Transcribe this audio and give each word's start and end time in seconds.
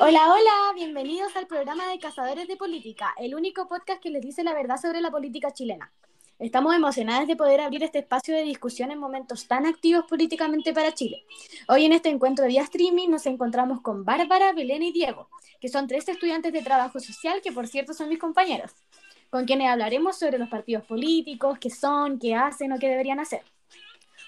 Hola, 0.00 0.32
hola, 0.32 0.72
bienvenidos 0.76 1.34
al 1.34 1.48
programa 1.48 1.88
de 1.88 1.98
Cazadores 1.98 2.46
de 2.46 2.56
Política, 2.56 3.12
el 3.18 3.34
único 3.34 3.66
podcast 3.66 4.00
que 4.00 4.10
les 4.10 4.22
dice 4.22 4.44
la 4.44 4.54
verdad 4.54 4.76
sobre 4.80 5.00
la 5.00 5.10
política 5.10 5.50
chilena. 5.50 5.92
Estamos 6.38 6.72
emocionadas 6.72 7.26
de 7.26 7.34
poder 7.34 7.60
abrir 7.60 7.82
este 7.82 7.98
espacio 7.98 8.32
de 8.32 8.42
discusión 8.42 8.92
en 8.92 9.00
momentos 9.00 9.48
tan 9.48 9.66
activos 9.66 10.04
políticamente 10.08 10.72
para 10.72 10.94
Chile. 10.94 11.24
Hoy 11.66 11.84
en 11.84 11.92
este 11.92 12.10
encuentro 12.10 12.44
de 12.44 12.50
vía 12.50 12.62
streaming 12.62 13.08
nos 13.08 13.26
encontramos 13.26 13.80
con 13.80 14.04
Bárbara, 14.04 14.52
Belén 14.52 14.84
y 14.84 14.92
Diego, 14.92 15.28
que 15.60 15.68
son 15.68 15.88
tres 15.88 16.08
estudiantes 16.08 16.52
de 16.52 16.62
trabajo 16.62 17.00
social 17.00 17.40
que 17.42 17.50
por 17.50 17.66
cierto 17.66 17.92
son 17.92 18.08
mis 18.08 18.20
compañeros, 18.20 18.70
con 19.30 19.46
quienes 19.46 19.68
hablaremos 19.68 20.16
sobre 20.16 20.38
los 20.38 20.48
partidos 20.48 20.84
políticos, 20.84 21.58
qué 21.60 21.70
son, 21.70 22.20
qué 22.20 22.36
hacen 22.36 22.70
o 22.70 22.78
qué 22.78 22.88
deberían 22.88 23.18
hacer. 23.18 23.42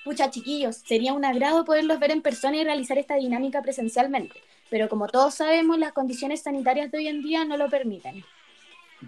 Pucha, 0.05 0.30
chiquillos, 0.30 0.79
sería 0.79 1.12
un 1.12 1.25
agrado 1.25 1.64
poderlos 1.64 2.00
ver 2.00 2.11
en 2.11 2.23
persona 2.23 2.57
y 2.57 2.64
realizar 2.64 2.98
esta 2.98 3.14
dinámica 3.14 3.62
presencialmente, 3.62 4.41
pero 4.71 4.89
como 4.89 5.09
todos 5.09 5.34
sabemos, 5.34 5.79
las 5.79 5.93
condiciones 5.93 6.43
sanitarias 6.43 6.90
de 6.90 6.99
hoy 6.99 7.08
en 7.08 7.22
día 7.22 7.44
no 7.44 7.57
lo 7.57 7.68
permiten. 7.68 8.25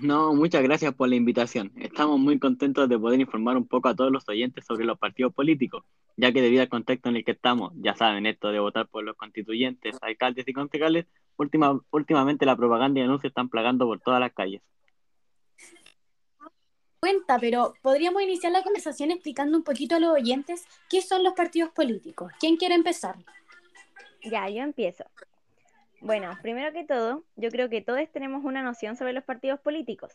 No, 0.01 0.35
muchas 0.35 0.63
gracias 0.63 0.95
por 0.95 1.09
la 1.09 1.17
invitación. 1.17 1.71
Estamos 1.77 2.19
muy 2.19 2.39
contentos 2.39 2.89
de 2.89 2.99
poder 2.99 3.21
informar 3.21 3.59
un 3.59 3.69
poco 3.69 3.89
a 3.89 3.95
todos 3.95 4.11
los 4.11 4.27
oyentes 4.27 4.65
sobre 4.65 4.87
los 4.87 4.99
partidos 4.99 5.35
políticos, 5.35 5.85
ya 6.17 6.33
que 6.33 6.41
debido 6.41 6.63
al 6.63 6.71
contexto 6.71 7.11
en 7.11 7.17
el 7.17 7.25
que 7.25 7.33
estamos, 7.33 7.73
ya 7.77 7.95
saben, 7.95 8.25
esto 8.25 8.51
de 8.51 8.59
votar 8.59 8.89
por 8.89 9.05
los 9.05 9.17
constituyentes, 9.17 9.97
alcaldes 10.01 10.49
y 10.49 10.55
concejales, 10.55 11.07
última, 11.37 11.79
últimamente 11.91 12.47
la 12.47 12.57
propaganda 12.57 13.01
y 13.01 13.03
anuncios 13.03 13.31
están 13.31 13.51
plagando 13.51 13.87
por 13.87 14.01
todas 14.01 14.19
las 14.19 14.33
calles. 14.33 14.63
Cuenta, 16.99 17.39
pero 17.39 17.75
podríamos 17.83 18.23
iniciar 18.23 18.53
la 18.53 18.63
conversación 18.63 19.11
explicando 19.11 19.59
un 19.59 19.65
poquito 19.65 19.97
a 19.97 20.01
los 20.01 20.13
oyentes 20.13 20.65
qué 20.89 21.03
son 21.03 21.23
los 21.23 21.35
partidos 21.35 21.71
políticos. 21.71 22.33
¿Quién 22.41 22.57
quiere 22.57 22.77
empezar? 22.77 23.17
Ya, 24.23 24.49
yo 24.49 24.63
empiezo. 24.63 25.05
Bueno, 26.05 26.37
primero 26.43 26.73
que 26.73 26.83
todo, 26.83 27.23
yo 27.37 27.49
creo 27.51 27.69
que 27.69 27.81
todos 27.81 28.01
tenemos 28.11 28.45
una 28.45 28.65
noción 28.65 28.97
sobre 28.97 29.13
los 29.13 29.23
partidos 29.23 29.61
políticos, 29.61 30.13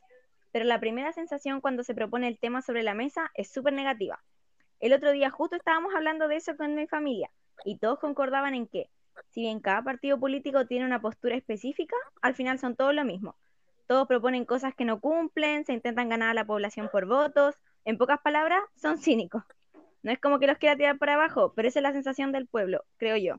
pero 0.51 0.65
la 0.65 0.81
primera 0.81 1.13
sensación 1.13 1.61
cuando 1.61 1.81
se 1.81 1.95
propone 1.95 2.27
el 2.27 2.37
tema 2.37 2.61
sobre 2.61 2.83
la 2.83 2.93
mesa 2.93 3.31
es 3.35 3.49
súper 3.49 3.71
negativa. 3.71 4.21
El 4.81 4.91
otro 4.91 5.13
día 5.13 5.29
justo 5.29 5.55
estábamos 5.55 5.95
hablando 5.95 6.27
de 6.27 6.35
eso 6.35 6.57
con 6.57 6.75
mi 6.75 6.87
familia 6.87 7.31
y 7.63 7.77
todos 7.77 7.99
concordaban 7.99 8.53
en 8.53 8.67
que, 8.67 8.89
si 9.29 9.39
bien 9.39 9.61
cada 9.61 9.81
partido 9.81 10.19
político 10.19 10.67
tiene 10.67 10.85
una 10.85 10.99
postura 10.99 11.37
específica, 11.37 11.95
al 12.21 12.35
final 12.35 12.59
son 12.59 12.75
todos 12.75 12.93
lo 12.93 13.05
mismo. 13.05 13.37
Todos 13.87 14.09
proponen 14.09 14.43
cosas 14.43 14.75
que 14.75 14.83
no 14.83 14.99
cumplen, 14.99 15.63
se 15.63 15.71
intentan 15.71 16.09
ganar 16.09 16.31
a 16.31 16.33
la 16.33 16.45
población 16.45 16.89
por 16.91 17.05
votos, 17.05 17.55
en 17.85 17.97
pocas 17.97 18.19
palabras, 18.19 18.59
son 18.75 18.97
cínicos. 18.97 19.43
No 20.03 20.11
es 20.11 20.19
como 20.19 20.37
que 20.37 20.47
los 20.47 20.57
quiera 20.57 20.75
tirar 20.75 20.97
para 20.97 21.13
abajo, 21.13 21.53
pero 21.55 21.69
esa 21.69 21.79
es 21.79 21.83
la 21.83 21.93
sensación 21.93 22.33
del 22.33 22.45
pueblo, 22.45 22.83
creo 22.97 23.15
yo. 23.15 23.37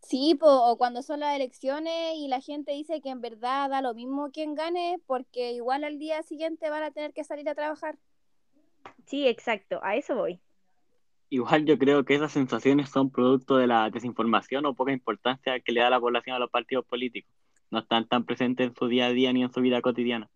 Sí, 0.00 0.38
o 0.40 0.76
cuando 0.78 1.02
son 1.02 1.20
las 1.20 1.36
elecciones 1.36 2.14
y 2.16 2.28
la 2.28 2.40
gente 2.40 2.72
dice 2.72 3.00
que 3.00 3.10
en 3.10 3.20
verdad 3.20 3.68
da 3.68 3.82
lo 3.82 3.94
mismo 3.94 4.30
quien 4.30 4.54
gane, 4.54 5.00
porque 5.06 5.52
igual 5.52 5.84
al 5.84 5.98
día 5.98 6.22
siguiente 6.22 6.70
van 6.70 6.82
a 6.82 6.90
tener 6.90 7.12
que 7.12 7.24
salir 7.24 7.48
a 7.48 7.54
trabajar. 7.54 7.98
Sí, 9.06 9.26
exacto, 9.26 9.80
a 9.82 9.96
eso 9.96 10.14
voy. 10.14 10.40
Igual 11.30 11.66
yo 11.66 11.78
creo 11.78 12.04
que 12.04 12.14
esas 12.14 12.32
sensaciones 12.32 12.88
son 12.88 13.10
producto 13.10 13.58
de 13.58 13.66
la 13.66 13.90
desinformación 13.90 14.64
o 14.64 14.74
poca 14.74 14.92
importancia 14.92 15.60
que 15.60 15.72
le 15.72 15.80
da 15.80 15.90
la 15.90 16.00
población 16.00 16.36
a 16.36 16.38
los 16.38 16.50
partidos 16.50 16.86
políticos. 16.86 17.30
No 17.70 17.80
están 17.80 18.08
tan 18.08 18.24
presentes 18.24 18.68
en 18.68 18.74
su 18.74 18.88
día 18.88 19.06
a 19.06 19.12
día 19.12 19.32
ni 19.32 19.42
en 19.42 19.52
su 19.52 19.60
vida 19.60 19.82
cotidiana. 19.82 20.30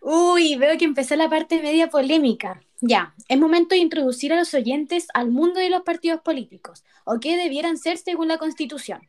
Uy, 0.00 0.54
veo 0.56 0.78
que 0.78 0.84
empezó 0.84 1.16
la 1.16 1.28
parte 1.28 1.60
media 1.60 1.88
polémica. 1.88 2.62
Ya, 2.86 3.14
es 3.28 3.40
momento 3.40 3.74
de 3.74 3.80
introducir 3.80 4.34
a 4.34 4.36
los 4.36 4.52
oyentes 4.52 5.06
al 5.14 5.30
mundo 5.30 5.58
de 5.58 5.70
los 5.70 5.80
partidos 5.84 6.20
políticos, 6.20 6.84
o 7.06 7.18
qué 7.18 7.38
debieran 7.38 7.78
ser 7.78 7.96
según 7.96 8.28
la 8.28 8.38
Constitución. 8.38 9.00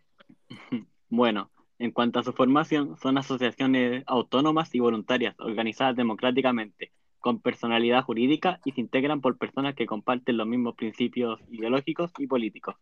Bueno, 1.07 1.51
en 1.77 1.91
cuanto 1.91 2.19
a 2.19 2.23
su 2.23 2.33
formación, 2.33 2.97
son 2.97 3.17
asociaciones 3.17 4.03
autónomas 4.07 4.73
y 4.73 4.79
voluntarias, 4.79 5.35
organizadas 5.39 5.95
democráticamente, 5.95 6.91
con 7.19 7.39
personalidad 7.39 8.03
jurídica 8.03 8.59
y 8.65 8.71
se 8.71 8.81
integran 8.81 9.21
por 9.21 9.37
personas 9.37 9.75
que 9.75 9.85
comparten 9.85 10.35
los 10.35 10.47
mismos 10.47 10.75
principios 10.75 11.39
ideológicos 11.51 12.11
y 12.17 12.27
políticos. 12.27 12.75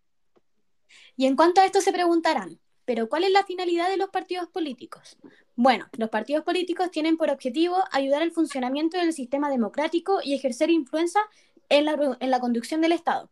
Y 1.18 1.26
en 1.26 1.36
cuanto 1.36 1.62
a 1.62 1.66
esto 1.66 1.82
se 1.82 1.92
preguntarán, 1.92 2.60
pero 2.86 3.08
¿cuál 3.08 3.24
es 3.24 3.32
la 3.32 3.44
finalidad 3.44 3.90
de 3.90 3.98
los 3.98 4.10
partidos 4.10 4.48
políticos? 4.50 5.18
Bueno, 5.56 5.88
los 5.98 6.10
partidos 6.10 6.44
políticos 6.44 6.92
tienen 6.92 7.18
por 7.18 7.30
objetivo 7.30 7.78
ayudar 7.92 8.22
al 8.22 8.32
funcionamiento 8.32 8.98
del 8.98 9.14
sistema 9.14 9.50
democrático 9.50 10.20
y 10.24 10.34
ejercer 10.34 10.70
influencia 10.70 11.22
en 11.70 11.86
la, 11.86 12.18
en 12.20 12.30
la 12.30 12.40
conducción 12.40 12.82
del 12.82 12.92
Estado. 12.92 13.30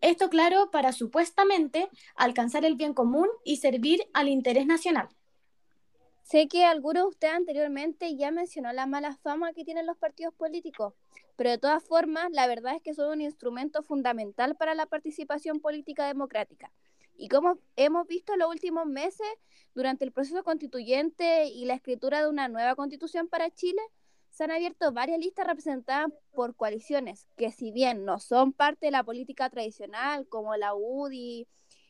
Esto, 0.00 0.28
claro, 0.28 0.70
para 0.70 0.92
supuestamente 0.92 1.88
alcanzar 2.14 2.64
el 2.64 2.76
bien 2.76 2.94
común 2.94 3.28
y 3.44 3.56
servir 3.56 4.02
al 4.12 4.28
interés 4.28 4.66
nacional. 4.66 5.08
Sé 6.22 6.48
que 6.48 6.64
alguno 6.64 7.00
de 7.00 7.06
ustedes 7.08 7.34
anteriormente 7.34 8.16
ya 8.16 8.30
mencionó 8.30 8.72
la 8.72 8.86
mala 8.86 9.14
fama 9.16 9.52
que 9.52 9.64
tienen 9.64 9.86
los 9.86 9.98
partidos 9.98 10.32
políticos, 10.34 10.94
pero 11.36 11.50
de 11.50 11.58
todas 11.58 11.84
formas, 11.84 12.30
la 12.30 12.46
verdad 12.46 12.76
es 12.76 12.82
que 12.82 12.94
son 12.94 13.10
un 13.10 13.20
instrumento 13.20 13.82
fundamental 13.82 14.56
para 14.56 14.74
la 14.74 14.86
participación 14.86 15.60
política 15.60 16.06
democrática 16.06 16.70
y 17.16 17.28
como 17.28 17.58
hemos 17.76 18.06
visto 18.06 18.32
en 18.32 18.40
los 18.40 18.50
últimos 18.50 18.86
meses, 18.86 19.26
durante 19.74 20.04
el 20.04 20.12
proceso 20.12 20.44
constituyente 20.44 21.46
y 21.46 21.64
la 21.64 21.74
escritura 21.74 22.20
de 22.20 22.28
una 22.28 22.48
nueva 22.48 22.74
constitución 22.76 23.28
para 23.28 23.50
Chile, 23.50 23.82
se 24.30 24.44
han 24.44 24.50
abierto 24.50 24.92
varias 24.92 25.18
listas 25.20 25.46
representadas 25.46 26.10
por 26.32 26.56
coaliciones 26.56 27.28
que 27.36 27.52
si 27.52 27.70
bien 27.70 28.04
no 28.04 28.18
son 28.18 28.52
parte 28.52 28.86
de 28.86 28.92
la 28.92 29.04
política 29.04 29.48
tradicional, 29.48 30.26
como 30.28 30.56
la 30.56 30.74
UDI, 30.74 31.46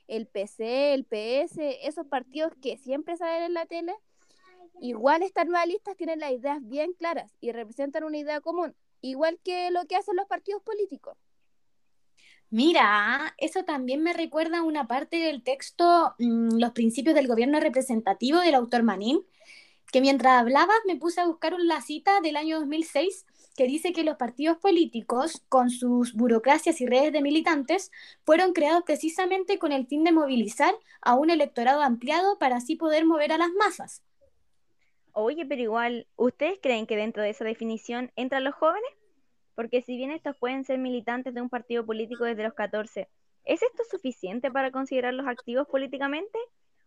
el 0.09 0.27
PC, 0.27 0.93
el 0.93 1.05
PS, 1.05 1.59
esos 1.83 2.07
partidos 2.07 2.53
que 2.61 2.77
siempre 2.77 3.17
salen 3.17 3.45
en 3.45 3.55
la 3.55 3.65
tele, 3.65 3.95
igual 4.81 5.23
estas 5.23 5.47
nuevas 5.47 5.67
listas 5.67 5.97
tienen 5.97 6.21
las 6.21 6.33
ideas 6.33 6.59
bien 6.63 6.93
claras 6.93 7.35
y 7.41 7.53
representan 7.53 8.05
una 8.05 8.19
idea 8.19 8.43
común, 8.43 8.75
igual 9.01 9.39
que 9.43 9.71
lo 9.71 9.87
que 9.87 9.97
hacen 9.97 10.17
los 10.17 10.27
partidos 10.27 10.63
políticos. 10.63 11.17
Mira, 12.55 13.35
eso 13.39 13.65
también 13.65 14.01
me 14.05 14.13
recuerda 14.13 14.63
una 14.63 14.87
parte 14.87 15.17
del 15.17 15.43
texto 15.43 16.15
mm, 16.21 16.61
Los 16.61 16.71
principios 16.71 17.17
del 17.17 17.27
gobierno 17.27 17.59
representativo 17.59 18.39
del 18.39 18.55
autor 18.55 18.85
Manín, 18.85 19.27
que 19.91 20.01
mientras 20.01 20.41
hablabas 20.41 20.77
me 20.87 20.95
puse 20.95 21.21
a 21.21 21.27
buscar 21.27 21.55
una 21.55 21.83
cita 21.83 22.21
del 22.21 22.37
año 22.37 22.61
2006 22.61 23.27
que 23.57 23.67
dice 23.67 23.93
que 23.93 24.05
los 24.05 24.19
partidos 24.19 24.59
políticos, 24.59 25.43
con 25.49 25.69
sus 25.69 26.15
burocracias 26.15 26.81
y 26.81 26.87
redes 26.87 27.13
de 27.13 27.23
militantes, 27.23 27.91
fueron 28.23 28.53
creados 28.53 28.85
precisamente 28.87 29.59
con 29.59 29.73
el 29.73 29.89
fin 29.89 30.05
de 30.05 30.13
movilizar 30.13 30.77
a 31.01 31.17
un 31.17 31.31
electorado 31.31 31.83
ampliado 31.83 32.39
para 32.39 32.59
así 32.59 32.77
poder 32.77 33.05
mover 33.05 33.33
a 33.33 33.39
las 33.39 33.51
masas. 33.59 34.05
Oye, 35.11 35.45
pero 35.45 35.61
igual, 35.61 36.07
¿ustedes 36.15 36.61
creen 36.63 36.87
que 36.87 36.97
dentro 36.97 37.25
de 37.25 37.31
esa 37.31 37.45
definición 37.45 38.13
entran 38.15 38.45
los 38.45 38.55
jóvenes? 38.55 39.04
Porque 39.55 39.83
si 39.83 39.97
bien 39.97 40.11
estos 40.11 40.37
pueden 40.37 40.65
ser 40.65 40.79
militantes 40.79 41.35
de 41.35 41.41
un 41.41 41.49
partido 41.49 41.85
político 41.87 42.25
desde 42.25 42.43
los 42.43 42.55
14, 42.55 43.09
¿es 43.45 43.63
esto 43.63 43.83
suficiente 43.91 44.51
para 44.51 44.71
considerarlos 44.71 45.27
activos 45.27 45.67
políticamente? 45.69 46.39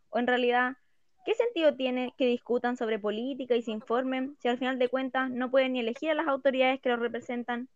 ¿O 0.10 0.20
en 0.20 0.28
realidad, 0.28 0.78
qué 1.26 1.34
sentido 1.34 1.76
tiene 1.76 2.14
que 2.18 2.26
discutan 2.28 2.78
sobre 2.78 3.00
política 3.00 3.56
y 3.56 3.62
se 3.62 3.72
informen 3.72 4.38
si 4.42 4.48
al 4.48 4.58
final 4.58 4.80
de 4.80 4.90
cuentas 4.90 5.30
no 5.30 5.52
pueden 5.52 5.74
ni 5.74 5.80
elegir 5.80 6.12
a 6.12 6.16
las 6.16 6.28
autoridades 6.28 6.80
que 6.82 6.90
los 6.90 7.00
representan? 7.00 7.70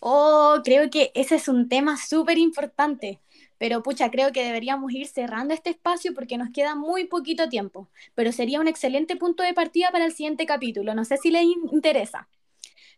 Oh, 0.00 0.60
creo 0.64 0.90
que 0.90 1.12
ese 1.14 1.36
es 1.36 1.48
un 1.48 1.68
tema 1.68 1.96
súper 1.96 2.38
importante. 2.38 3.20
Pero 3.58 3.82
pucha, 3.82 4.10
creo 4.10 4.32
que 4.32 4.44
deberíamos 4.44 4.92
ir 4.92 5.06
cerrando 5.06 5.54
este 5.54 5.70
espacio 5.70 6.14
porque 6.14 6.36
nos 6.36 6.50
queda 6.50 6.74
muy 6.74 7.04
poquito 7.06 7.48
tiempo. 7.48 7.88
Pero 8.14 8.32
sería 8.32 8.60
un 8.60 8.68
excelente 8.68 9.16
punto 9.16 9.42
de 9.42 9.54
partida 9.54 9.90
para 9.92 10.04
el 10.04 10.12
siguiente 10.12 10.46
capítulo. 10.46 10.94
No 10.94 11.04
sé 11.04 11.16
si 11.16 11.30
les 11.30 11.44
interesa. 11.70 12.28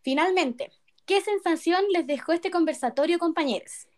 Finalmente, 0.04 0.70
¿qué 1.06 1.22
sensación 1.22 1.82
les 1.90 2.06
dejó 2.06 2.32
este 2.32 2.50
conversatorio, 2.50 3.18
compañeros? 3.18 3.88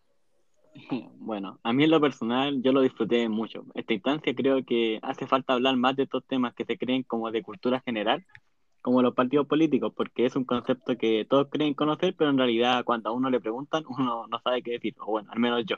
Bueno, 1.19 1.59
a 1.65 1.73
mí 1.73 1.83
en 1.83 1.91
lo 1.91 2.01
personal 2.01 2.63
yo 2.63 2.71
lo 2.71 2.81
disfruté 2.81 3.29
mucho. 3.29 3.65
Esta 3.75 3.95
instancia 3.95 4.33
creo 4.33 4.65
que 4.65 5.01
hace 5.03 5.27
falta 5.27 5.55
hablar 5.55 5.77
más 5.77 5.97
de 5.97 6.05
estos 6.05 6.25
temas 6.25 6.55
que 6.55 6.65
se 6.65 6.79
creen 6.79 7.03
como 7.03 7.33
de 7.33 7.43
cultura 7.43 7.83
general, 7.85 8.25
como 8.81 9.03
los 9.03 9.15
partidos 9.15 9.49
políticos, 9.49 9.93
porque 9.97 10.27
es 10.27 10.37
un 10.37 10.45
concepto 10.45 10.97
que 10.97 11.27
todos 11.29 11.49
creen 11.51 11.75
conocer, 11.75 12.15
pero 12.17 12.31
en 12.31 12.39
realidad 12.39 12.85
cuando 12.85 13.11
a 13.11 13.13
uno 13.13 13.29
le 13.29 13.41
preguntan, 13.41 13.83
uno 13.99 14.29
no 14.29 14.41
sabe 14.45 14.63
qué 14.63 14.73
decir, 14.73 14.95
o 15.01 15.07
bueno, 15.07 15.33
al 15.33 15.41
menos 15.41 15.65
yo. 15.67 15.77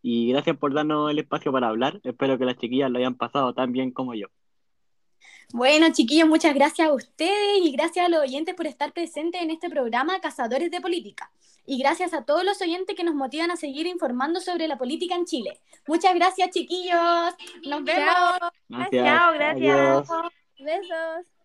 Y 0.00 0.30
gracias 0.32 0.56
por 0.56 0.72
darnos 0.72 1.10
el 1.10 1.18
espacio 1.18 1.52
para 1.52 1.68
hablar. 1.68 2.00
Espero 2.04 2.38
que 2.38 2.46
las 2.46 2.56
chiquillas 2.56 2.90
lo 2.90 2.98
hayan 2.98 3.16
pasado 3.16 3.52
tan 3.52 3.72
bien 3.72 3.90
como 3.90 4.14
yo. 4.14 4.28
Bueno, 5.52 5.86
chiquillos, 5.92 6.28
muchas 6.28 6.54
gracias 6.54 6.88
a 6.88 6.92
ustedes 6.92 7.60
y 7.62 7.72
gracias 7.72 8.06
a 8.06 8.08
los 8.08 8.20
oyentes 8.20 8.54
por 8.54 8.66
estar 8.66 8.92
presentes 8.92 9.40
en 9.40 9.50
este 9.50 9.70
programa 9.70 10.20
Cazadores 10.20 10.70
de 10.70 10.80
Política. 10.80 11.30
Y 11.64 11.78
gracias 11.78 12.14
a 12.14 12.24
todos 12.24 12.44
los 12.44 12.60
oyentes 12.62 12.96
que 12.96 13.04
nos 13.04 13.14
motivan 13.14 13.50
a 13.50 13.56
seguir 13.56 13.86
informando 13.86 14.40
sobre 14.40 14.68
la 14.68 14.78
política 14.78 15.14
en 15.14 15.26
Chile. 15.26 15.60
Muchas 15.86 16.14
gracias, 16.14 16.50
chiquillos. 16.50 17.34
Nos 17.66 17.84
vemos. 17.84 18.38
Gracias. 18.68 19.06
Chao, 19.06 19.32
gracias. 19.34 20.08
Besos. 20.58 21.37